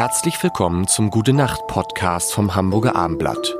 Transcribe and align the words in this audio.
Herzlich 0.00 0.42
willkommen 0.42 0.88
zum 0.88 1.10
Gute 1.10 1.34
Nacht 1.34 1.66
Podcast 1.66 2.32
vom 2.32 2.54
Hamburger 2.54 2.96
Armblatt. 2.96 3.54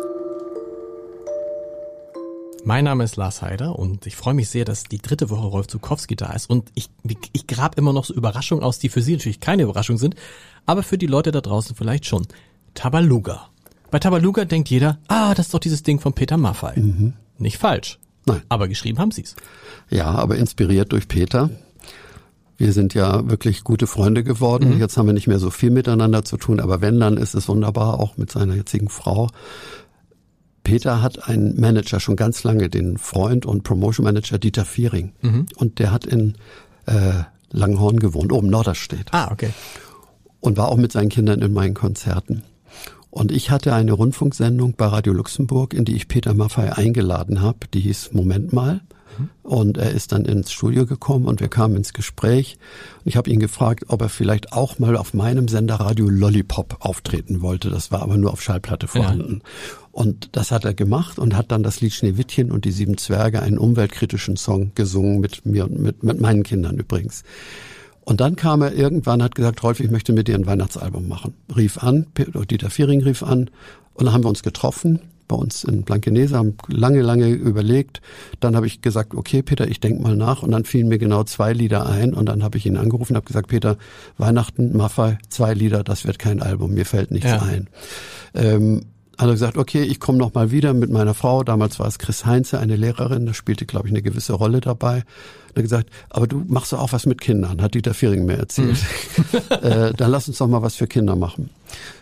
Mein 2.64 2.84
Name 2.84 3.04
ist 3.04 3.16
Lars 3.16 3.42
Heider 3.42 3.78
und 3.78 4.06
ich 4.06 4.16
freue 4.16 4.32
mich 4.32 4.48
sehr, 4.48 4.64
dass 4.64 4.84
die 4.84 5.02
dritte 5.02 5.28
Woche 5.28 5.46
Rolf 5.46 5.66
Zukowski 5.66 6.16
da 6.16 6.32
ist 6.32 6.48
und 6.48 6.70
ich, 6.74 6.88
ich 7.34 7.46
grab 7.46 7.76
immer 7.76 7.92
noch 7.92 8.06
so 8.06 8.14
Überraschungen 8.14 8.64
aus, 8.64 8.78
die 8.78 8.88
für 8.88 9.02
Sie 9.02 9.12
natürlich 9.12 9.40
keine 9.40 9.64
Überraschung 9.64 9.98
sind, 9.98 10.14
aber 10.64 10.82
für 10.82 10.96
die 10.96 11.06
Leute 11.06 11.30
da 11.30 11.42
draußen 11.42 11.76
vielleicht 11.76 12.06
schon. 12.06 12.26
Tabaluga. 12.72 13.50
Bei 13.90 13.98
Tabaluga 13.98 14.46
denkt 14.46 14.70
jeder, 14.70 14.98
ah, 15.08 15.34
das 15.34 15.48
ist 15.48 15.52
doch 15.52 15.58
dieses 15.60 15.82
Ding 15.82 16.00
von 16.00 16.14
Peter 16.14 16.38
Maffay. 16.38 16.80
Mhm. 16.80 17.12
Nicht 17.36 17.58
falsch. 17.58 17.98
Nein. 18.24 18.40
Aber 18.48 18.66
geschrieben 18.66 18.98
haben 18.98 19.10
Sie 19.10 19.24
es. 19.24 19.36
Ja, 19.90 20.06
aber 20.06 20.36
inspiriert 20.36 20.90
durch 20.92 21.06
Peter. 21.06 21.50
Wir 22.60 22.74
sind 22.74 22.92
ja 22.92 23.26
wirklich 23.30 23.64
gute 23.64 23.86
Freunde 23.86 24.22
geworden. 24.22 24.74
Mhm. 24.74 24.80
Jetzt 24.80 24.98
haben 24.98 25.06
wir 25.06 25.14
nicht 25.14 25.26
mehr 25.26 25.38
so 25.38 25.48
viel 25.48 25.70
miteinander 25.70 26.26
zu 26.26 26.36
tun, 26.36 26.60
aber 26.60 26.82
wenn, 26.82 27.00
dann 27.00 27.16
ist 27.16 27.34
es 27.34 27.48
wunderbar, 27.48 27.98
auch 27.98 28.18
mit 28.18 28.30
seiner 28.30 28.54
jetzigen 28.54 28.90
Frau. 28.90 29.28
Peter 30.62 31.00
hat 31.00 31.26
einen 31.26 31.58
Manager 31.58 32.00
schon 32.00 32.16
ganz 32.16 32.44
lange, 32.44 32.68
den 32.68 32.98
Freund 32.98 33.46
und 33.46 33.62
Promotion 33.62 34.04
Manager 34.04 34.36
Dieter 34.38 34.66
Viering. 34.66 35.12
Mhm. 35.22 35.46
Und 35.56 35.78
der 35.78 35.90
hat 35.90 36.04
in 36.04 36.34
äh, 36.84 37.22
Langhorn 37.50 37.98
gewohnt, 37.98 38.30
oben 38.30 38.50
Norderstedt. 38.50 39.06
Ah, 39.12 39.32
okay. 39.32 39.54
Und 40.40 40.58
war 40.58 40.68
auch 40.68 40.76
mit 40.76 40.92
seinen 40.92 41.08
Kindern 41.08 41.40
in 41.40 41.54
meinen 41.54 41.72
Konzerten. 41.72 42.42
Und 43.08 43.32
ich 43.32 43.50
hatte 43.50 43.72
eine 43.72 43.92
Rundfunksendung 43.92 44.74
bei 44.76 44.84
Radio 44.84 45.14
Luxemburg, 45.14 45.72
in 45.72 45.86
die 45.86 45.96
ich 45.96 46.08
Peter 46.08 46.34
Maffay 46.34 46.68
eingeladen 46.68 47.40
habe. 47.40 47.60
Die 47.72 47.80
hieß 47.80 48.12
Moment 48.12 48.52
mal. 48.52 48.82
Und 49.42 49.78
er 49.78 49.90
ist 49.90 50.12
dann 50.12 50.24
ins 50.24 50.52
Studio 50.52 50.86
gekommen 50.86 51.26
und 51.26 51.40
wir 51.40 51.48
kamen 51.48 51.76
ins 51.76 51.92
Gespräch. 51.92 52.58
Ich 53.04 53.16
habe 53.16 53.30
ihn 53.30 53.40
gefragt, 53.40 53.84
ob 53.88 54.02
er 54.02 54.08
vielleicht 54.08 54.52
auch 54.52 54.78
mal 54.78 54.96
auf 54.96 55.14
meinem 55.14 55.48
Sender 55.48 55.76
Radio 55.76 56.08
Lollipop 56.08 56.76
auftreten 56.80 57.42
wollte. 57.42 57.70
Das 57.70 57.90
war 57.90 58.02
aber 58.02 58.16
nur 58.16 58.32
auf 58.32 58.42
Schallplatte 58.42 58.86
vorhanden. 58.86 59.42
Ja. 59.42 59.50
Und 59.92 60.30
das 60.32 60.52
hat 60.52 60.64
er 60.64 60.74
gemacht 60.74 61.18
und 61.18 61.36
hat 61.36 61.50
dann 61.50 61.62
das 61.62 61.80
Lied 61.80 61.92
Schneewittchen 61.92 62.52
und 62.52 62.64
die 62.64 62.72
sieben 62.72 62.96
Zwerge, 62.96 63.42
einen 63.42 63.58
umweltkritischen 63.58 64.36
Song 64.36 64.72
gesungen 64.74 65.20
mit 65.20 65.44
mir 65.44 65.64
und 65.64 65.80
mit, 65.80 66.02
mit 66.02 66.20
meinen 66.20 66.42
Kindern 66.42 66.78
übrigens. 66.78 67.24
Und 68.02 68.20
dann 68.20 68.36
kam 68.36 68.62
er 68.62 68.72
irgendwann, 68.72 69.22
hat 69.22 69.34
gesagt, 69.34 69.62
Rolf, 69.62 69.80
ich 69.80 69.90
möchte 69.90 70.12
mit 70.12 70.28
dir 70.28 70.34
ein 70.34 70.46
Weihnachtsalbum 70.46 71.06
machen. 71.08 71.34
Rief 71.54 71.78
an, 71.78 72.06
Dieter 72.16 72.70
Viering 72.70 73.02
rief 73.02 73.22
an 73.22 73.50
und 73.94 74.06
dann 74.06 74.14
haben 74.14 74.24
wir 74.24 74.28
uns 74.28 74.42
getroffen 74.42 75.00
bei 75.30 75.36
uns 75.36 75.62
in 75.62 75.82
Blankenese, 75.82 76.36
haben 76.36 76.56
lange, 76.66 77.02
lange 77.02 77.28
überlegt. 77.28 78.02
Dann 78.40 78.56
habe 78.56 78.66
ich 78.66 78.82
gesagt, 78.82 79.14
okay, 79.14 79.42
Peter, 79.42 79.68
ich 79.68 79.78
denk 79.78 80.00
mal 80.00 80.16
nach. 80.16 80.42
Und 80.42 80.50
dann 80.50 80.64
fielen 80.64 80.88
mir 80.88 80.98
genau 80.98 81.22
zwei 81.22 81.52
Lieder 81.52 81.86
ein. 81.86 82.12
Und 82.12 82.26
dann 82.26 82.42
habe 82.42 82.58
ich 82.58 82.66
ihn 82.66 82.76
angerufen 82.76 83.12
und 83.12 83.16
habe 83.16 83.26
gesagt, 83.26 83.48
Peter, 83.48 83.76
Weihnachten, 84.18 84.76
Maffei, 84.76 85.18
zwei 85.28 85.54
Lieder, 85.54 85.84
das 85.84 86.04
wird 86.04 86.18
kein 86.18 86.42
Album, 86.42 86.74
mir 86.74 86.84
fällt 86.84 87.12
nichts 87.12 87.30
ja. 87.30 87.42
ein. 87.42 87.68
Ähm, 88.34 88.82
hat 89.20 89.28
er 89.28 89.32
gesagt, 89.32 89.58
okay, 89.58 89.82
ich 89.82 90.00
komme 90.00 90.18
noch 90.18 90.32
mal 90.32 90.50
wieder 90.50 90.72
mit 90.72 90.90
meiner 90.90 91.14
Frau. 91.14 91.44
Damals 91.44 91.78
war 91.78 91.86
es 91.86 91.98
Chris 91.98 92.24
Heinze, 92.24 92.58
eine 92.58 92.76
Lehrerin, 92.76 93.26
da 93.26 93.34
spielte, 93.34 93.66
glaube 93.66 93.86
ich, 93.86 93.92
eine 93.92 94.02
gewisse 94.02 94.32
Rolle 94.32 94.60
dabei. 94.60 95.04
Und 95.48 95.56
er 95.56 95.62
gesagt, 95.62 95.90
aber 96.08 96.26
du 96.26 96.42
machst 96.48 96.72
doch 96.72 96.80
auch 96.80 96.92
was 96.92 97.06
mit 97.06 97.20
Kindern, 97.20 97.60
hat 97.60 97.74
Dieter 97.74 97.92
Viering 97.92 98.24
mir 98.24 98.38
erzählt. 98.38 98.78
Mhm. 99.16 99.34
äh, 99.62 99.92
dann 99.92 100.10
lass 100.10 100.28
uns 100.28 100.38
doch 100.38 100.48
mal 100.48 100.62
was 100.62 100.76
für 100.76 100.86
Kinder 100.86 101.16
machen. 101.16 101.50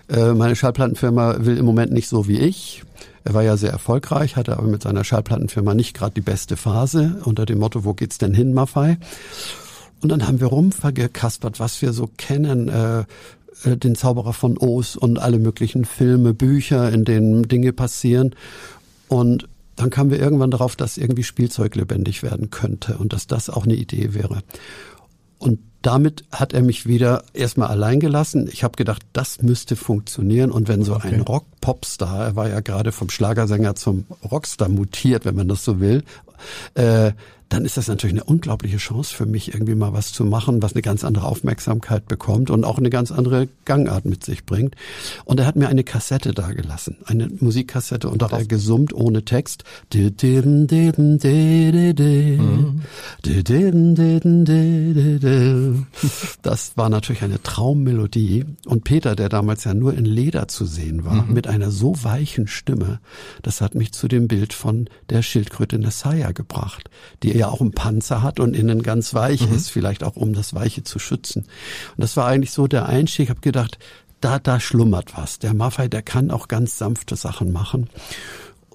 Äh, 0.09 0.35
meine 0.35 0.55
Schallplattenfirma 0.55 1.37
will 1.41 1.57
im 1.57 1.67
Moment 1.67 1.93
nicht 1.93 2.09
so 2.09 2.29
wie 2.29 2.39
ich. 2.39 2.85
Er 3.25 3.35
war 3.35 3.43
ja 3.43 3.57
sehr 3.57 3.73
erfolgreich, 3.73 4.37
hatte 4.37 4.57
aber 4.57 4.69
mit 4.69 4.83
seiner 4.83 5.05
Schallplattenfirma 5.05 5.75
nicht 5.75 5.95
gerade 5.95 6.15
die 6.15 6.21
beste 6.21 6.57
Phase 6.57 7.21
unter 7.25 7.47
dem 7.47 7.59
Motto, 7.59 7.85
wo 7.85 7.95
geht's 7.95 8.19
denn 8.19 8.33
hin, 8.33 8.55
Maffei? 8.55 8.99
Und 10.01 10.11
dann 10.11 10.27
haben 10.27 10.41
wir 10.41 10.47
rumvergekaspert, 10.47 11.59
was 11.59 11.83
wir 11.83 11.93
so 11.93 12.09
kennen, 12.17 12.69
äh, 12.69 13.05
äh, 13.65 13.77
den 13.77 13.95
Zauberer 13.95 14.33
von 14.33 14.59
Oz 14.59 14.97
und 14.97 15.19
alle 15.19 15.39
möglichen 15.39 15.85
Filme, 15.85 16.35
Bücher, 16.35 16.91
in 16.93 17.05
denen 17.05 17.49
Dinge 17.49 17.73
passieren. 17.73 18.35
Und 19.09 19.49
dann 19.77 19.91
kamen 19.91 20.11
wir 20.11 20.19
irgendwann 20.19 20.51
darauf, 20.51 20.77
dass 20.77 20.99
irgendwie 20.99 21.25
Spielzeug 21.25 21.77
lebendig 21.77 22.23
werden 22.23 22.51
könnte 22.51 22.99
und 22.99 23.13
dass 23.13 23.27
das 23.27 23.49
auch 23.49 23.65
eine 23.65 23.77
Idee 23.77 24.13
wäre. 24.15 24.41
Und 25.39 25.61
damit 25.83 26.25
hat 26.33 26.53
er 26.53 26.63
mich 26.63 26.87
wieder 26.87 27.23
erstmal 27.33 27.69
allein 27.69 28.01
gelassen. 28.01 28.49
Ich 28.53 28.65
habe 28.65 28.77
gedacht, 28.77 29.03
das 29.13 29.41
müsste 29.43 29.77
funktionieren. 29.77 30.51
Und 30.51 30.67
wenn 30.67 30.83
so 30.83 30.97
okay. 30.97 31.15
ein 31.15 31.21
Rock-Popstar, 31.21 32.27
er 32.27 32.37
war 32.37 32.49
ja 32.49 32.61
gerade 32.61 32.91
vom 32.91 33.11
Schlagersänger 33.11 33.77
zum 33.77 34.05
Rockstar 34.29 34.69
mutiert, 34.69 35.25
wenn 35.25 35.37
man 35.37 35.47
das 35.47 35.65
so 35.65 35.79
will, 35.79 36.03
äh, 36.75 37.13
dann 37.49 37.65
ist 37.65 37.77
das 37.77 37.89
natürlich 37.89 38.15
eine 38.15 38.25
unglaubliche 38.25 38.77
Chance 38.77 39.15
für 39.15 39.27
mich, 39.27 39.55
irgendwie 39.55 39.75
mal 39.75 39.93
was 39.93 40.13
zu 40.13 40.25
machen, 40.25 40.63
was 40.63 40.75
eine 40.75 40.83
ganz 40.83 41.05
andere 41.05 41.27
Aufmerksamkeit 41.27 42.07
bekommt 42.07 42.51
und 42.51 42.65
auch 42.65 42.79
eine 42.79 42.91
ganz 42.91 43.11
andere 43.11 43.49
Gangart 43.65 44.05
mit 44.05 44.25
sich 44.25 44.45
bringt. 44.45 44.75
Und 45.25 45.41
er 45.41 45.47
hat 45.47 45.57
mir 45.57 45.69
eine 45.69 45.85
Kassette 45.85 46.35
dagelassen, 46.35 46.99
eine 47.07 47.29
Musikkassette 47.41 48.09
und 48.09 48.23
da 48.23 48.31
hat 48.31 48.39
er 48.39 48.45
gesummt 48.47 48.93
ohne 48.93 49.25
Text. 49.25 49.65
Das 56.43 56.77
war 56.77 56.89
natürlich 56.89 57.23
eine 57.23 57.43
Traummelodie. 57.43 58.45
Und 58.67 58.85
Peter, 58.85 59.17
der 59.17 59.29
damals 59.29 59.65
ja 59.65 59.75
nur 59.75 59.95
in 59.95 60.05
Leder 60.05 60.49
zu 60.49 60.65
sehen 60.65 61.05
war, 61.05 61.25
mhm. 61.25 61.35
mit 61.35 61.47
einer 61.47 61.71
so 61.71 61.95
weichen 62.03 62.47
Stimme, 62.47 63.01
das 63.43 63.61
hat 63.61 63.75
mich 63.75 63.93
zu 63.93 64.09
dem 64.09 64.29
Bild 64.29 64.53
von 64.53 64.89
der 65.11 65.23
Schildkröte 65.23 65.79
Nessaya 65.79 66.33
gebracht, 66.33 66.91
die 67.23 67.37
ja 67.37 67.49
auch 67.49 67.61
einen 67.61 67.73
Panzer 67.73 68.23
hat 68.23 68.41
und 68.41 68.55
innen 68.55 68.83
ganz 68.83 69.15
weich 69.15 69.47
mhm. 69.49 69.55
ist, 69.55 69.71
vielleicht 69.71 70.05
auch 70.05 70.17
um 70.17 70.33
das 70.33 70.55
Weiche 70.55 70.85
zu 70.85 70.99
schützen. 70.99 71.43
Und 71.43 72.01
das 72.03 72.17
war 72.17 72.27
eigentlich 72.27 72.53
so 72.53 72.67
der 72.67 72.87
Einstieg. 72.87 73.25
Ich 73.25 73.31
habe 73.31 73.41
gedacht, 73.41 73.79
da, 74.21 74.39
da 74.39 74.59
schlummert 74.59 75.17
was. 75.17 75.39
Der 75.39 75.55
Maffei, 75.55 75.89
der 75.89 76.03
kann 76.03 76.31
auch 76.31 76.49
ganz 76.49 76.79
sanfte 76.79 77.17
Sachen 77.17 77.53
machen. 77.53 77.89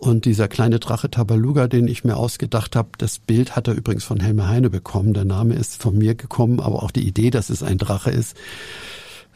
Und 0.03 0.25
dieser 0.25 0.49
kleine 0.49 0.79
Drache 0.79 1.09
Tabaluga, 1.09 1.69
den 1.69 1.87
ich 1.87 2.03
mir 2.03 2.17
ausgedacht 2.17 2.75
habe, 2.75 2.89
das 2.97 3.19
Bild 3.19 3.55
hat 3.55 3.69
er 3.69 3.73
übrigens 3.73 4.03
von 4.03 4.19
Helme 4.19 4.49
Heine 4.49 4.69
bekommen. 4.69 5.13
Der 5.13 5.23
Name 5.23 5.53
ist 5.55 5.81
von 5.81 5.97
mir 5.97 6.13
gekommen, 6.13 6.59
aber 6.59 6.83
auch 6.83 6.91
die 6.91 7.07
Idee, 7.07 7.29
dass 7.29 7.49
es 7.49 7.63
ein 7.63 7.77
Drache 7.77 8.11
ist. 8.11 8.35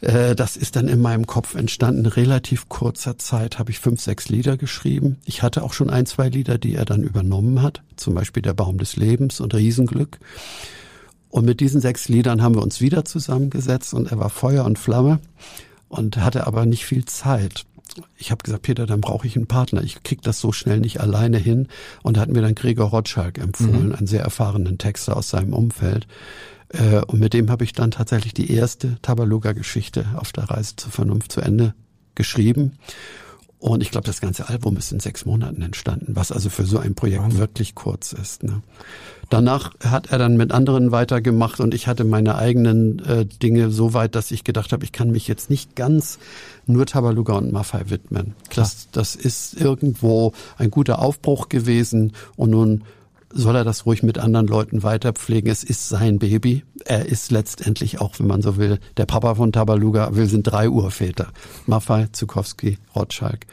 Äh, 0.02 0.36
das 0.36 0.58
ist 0.58 0.76
dann 0.76 0.88
in 0.88 1.00
meinem 1.00 1.26
Kopf 1.26 1.54
entstanden. 1.54 2.04
Relativ 2.04 2.68
kurzer 2.68 3.16
Zeit 3.16 3.58
habe 3.58 3.70
ich 3.70 3.78
fünf, 3.78 4.02
sechs 4.02 4.28
Lieder 4.28 4.58
geschrieben. 4.58 5.16
Ich 5.24 5.42
hatte 5.42 5.62
auch 5.62 5.72
schon 5.72 5.88
ein, 5.88 6.04
zwei 6.04 6.28
Lieder, 6.28 6.58
die 6.58 6.74
er 6.74 6.84
dann 6.84 7.02
übernommen 7.02 7.62
hat. 7.62 7.82
Zum 7.96 8.12
Beispiel 8.12 8.42
Der 8.42 8.52
Baum 8.52 8.76
des 8.76 8.96
Lebens 8.96 9.40
und 9.40 9.54
Riesenglück. 9.54 10.18
Und 11.30 11.46
mit 11.46 11.60
diesen 11.60 11.80
sechs 11.80 12.10
Liedern 12.10 12.42
haben 12.42 12.56
wir 12.56 12.62
uns 12.62 12.82
wieder 12.82 13.06
zusammengesetzt 13.06 13.94
und 13.94 14.12
er 14.12 14.18
war 14.18 14.28
Feuer 14.28 14.66
und 14.66 14.78
Flamme 14.78 15.20
und 15.88 16.18
hatte 16.18 16.46
aber 16.46 16.66
nicht 16.66 16.84
viel 16.84 17.06
Zeit. 17.06 17.64
Ich 18.16 18.30
habe 18.30 18.42
gesagt, 18.42 18.62
Peter, 18.62 18.86
dann 18.86 19.00
brauche 19.00 19.26
ich 19.26 19.36
einen 19.36 19.46
Partner. 19.46 19.82
Ich 19.82 20.02
krieg 20.02 20.22
das 20.22 20.40
so 20.40 20.52
schnell 20.52 20.80
nicht 20.80 21.00
alleine 21.00 21.38
hin. 21.38 21.68
Und 22.02 22.16
er 22.16 22.22
hat 22.22 22.30
mir 22.30 22.42
dann 22.42 22.54
Gregor 22.54 22.88
Rotschalk 22.90 23.38
empfohlen, 23.38 23.88
mhm. 23.88 23.94
einen 23.94 24.06
sehr 24.06 24.22
erfahrenen 24.22 24.78
Texter 24.78 25.16
aus 25.16 25.30
seinem 25.30 25.52
Umfeld. 25.52 26.06
Äh, 26.68 27.00
und 27.06 27.20
mit 27.20 27.34
dem 27.34 27.50
habe 27.50 27.64
ich 27.64 27.72
dann 27.72 27.90
tatsächlich 27.90 28.34
die 28.34 28.52
erste 28.52 29.00
Tabaluga-Geschichte 29.02 30.06
auf 30.16 30.32
der 30.32 30.44
Reise 30.44 30.76
zur 30.76 30.92
Vernunft 30.92 31.32
zu 31.32 31.40
Ende 31.40 31.74
geschrieben. 32.14 32.78
Und 33.60 33.82
ich 33.82 33.90
glaube, 33.90 34.06
das 34.06 34.20
ganze 34.20 34.48
Album 34.48 34.76
ist 34.76 34.92
in 34.92 35.00
sechs 35.00 35.26
Monaten 35.26 35.62
entstanden, 35.62 36.14
was 36.14 36.30
also 36.30 36.48
für 36.48 36.64
so 36.64 36.78
ein 36.78 36.94
Projekt 36.94 37.22
Wahnsinn. 37.22 37.40
wirklich 37.40 37.74
kurz 37.74 38.12
ist. 38.12 38.44
Ne? 38.44 38.62
Danach 39.30 39.74
hat 39.80 40.12
er 40.12 40.18
dann 40.18 40.36
mit 40.36 40.52
anderen 40.52 40.92
weitergemacht 40.92 41.58
und 41.58 41.74
ich 41.74 41.88
hatte 41.88 42.04
meine 42.04 42.36
eigenen 42.36 43.00
äh, 43.00 43.26
Dinge 43.26 43.70
so 43.70 43.94
weit, 43.94 44.14
dass 44.14 44.30
ich 44.30 44.44
gedacht 44.44 44.72
habe, 44.72 44.84
ich 44.84 44.92
kann 44.92 45.10
mich 45.10 45.26
jetzt 45.26 45.50
nicht 45.50 45.74
ganz 45.74 46.18
nur 46.66 46.86
Tabaluga 46.86 47.34
und 47.34 47.52
Maffei 47.52 47.90
widmen. 47.90 48.34
Das, 48.54 48.88
das 48.92 49.16
ist 49.16 49.60
irgendwo 49.60 50.32
ein 50.56 50.70
guter 50.70 51.00
Aufbruch 51.00 51.48
gewesen 51.48 52.12
und 52.36 52.50
nun 52.50 52.84
soll 53.42 53.56
er 53.56 53.64
das 53.64 53.86
ruhig 53.86 54.02
mit 54.02 54.18
anderen 54.18 54.46
Leuten 54.46 54.82
weiterpflegen. 54.82 55.50
Es 55.50 55.64
ist 55.64 55.88
sein 55.88 56.18
Baby. 56.18 56.64
Er 56.84 57.06
ist 57.06 57.30
letztendlich 57.30 58.00
auch, 58.00 58.18
wenn 58.18 58.26
man 58.26 58.42
so 58.42 58.56
will, 58.56 58.78
der 58.96 59.06
Papa 59.06 59.36
von 59.36 59.52
Tabaluga. 59.52 60.14
Wir 60.14 60.26
sind 60.26 60.44
drei 60.44 60.68
Urväter. 60.68 61.28
Maffei, 61.66 62.08
Zukowski, 62.12 62.78
Rotschalk. 62.94 63.46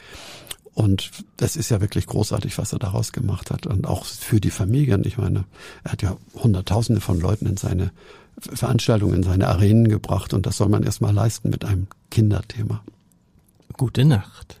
Und 0.74 1.10
das 1.36 1.56
ist 1.56 1.70
ja 1.70 1.80
wirklich 1.80 2.06
großartig, 2.06 2.58
was 2.58 2.72
er 2.72 2.78
daraus 2.78 3.12
gemacht 3.12 3.50
hat. 3.50 3.66
Und 3.66 3.86
auch 3.86 4.04
für 4.04 4.40
die 4.40 4.50
Familien. 4.50 5.04
Ich 5.06 5.16
meine, 5.18 5.44
er 5.84 5.92
hat 5.92 6.02
ja 6.02 6.16
Hunderttausende 6.34 7.00
von 7.00 7.20
Leuten 7.20 7.46
in 7.46 7.56
seine 7.56 7.92
Veranstaltungen, 8.38 9.14
in 9.14 9.22
seine 9.22 9.48
Arenen 9.48 9.88
gebracht. 9.88 10.34
Und 10.34 10.46
das 10.46 10.58
soll 10.58 10.68
man 10.68 10.82
erstmal 10.82 11.14
leisten 11.14 11.48
mit 11.48 11.64
einem 11.64 11.86
Kinderthema. 12.10 12.82
Gute 13.76 14.04
Nacht. 14.04 14.60